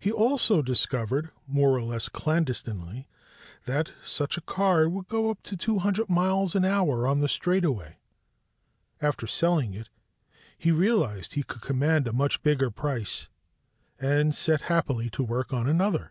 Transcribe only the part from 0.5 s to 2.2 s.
discovered, more or less